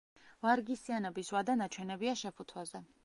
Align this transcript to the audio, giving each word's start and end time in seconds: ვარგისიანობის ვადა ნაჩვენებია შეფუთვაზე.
ვარგისიანობის 0.45 1.29
ვადა 1.35 1.57
ნაჩვენებია 1.61 2.17
შეფუთვაზე. 2.23 2.87